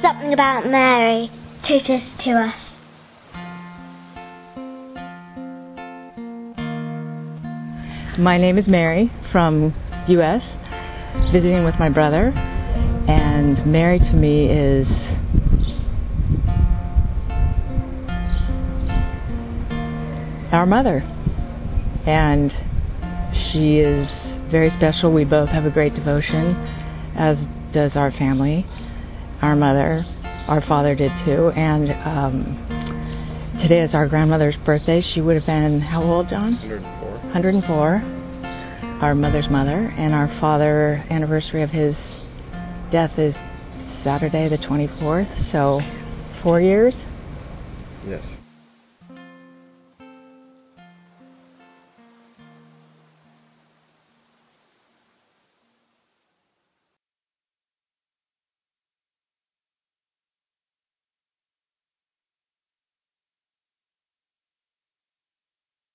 [0.00, 1.28] Something about Mary
[1.64, 2.54] teaches to us.
[8.16, 9.74] My name is Mary from
[10.06, 10.42] U.S.,
[11.32, 12.32] visiting with my brother,
[13.08, 14.86] and Mary to me is
[20.52, 21.00] our mother.
[22.06, 22.52] And
[23.50, 24.08] she is
[24.48, 25.12] very special.
[25.12, 26.54] We both have a great devotion,
[27.16, 27.36] as
[27.72, 28.64] does our family,
[29.42, 30.04] our mother,
[30.48, 31.50] our father did too.
[31.50, 35.02] And um, today is our grandmother's birthday.
[35.14, 36.54] She would have been how old, John?
[36.54, 37.10] 104.
[37.10, 38.02] 104.
[39.02, 41.94] Our mother's mother, and our father anniversary of his
[42.90, 43.34] death is
[44.02, 45.52] Saturday the 24th.
[45.52, 45.80] So
[46.42, 46.94] four years.
[48.06, 48.22] Yes.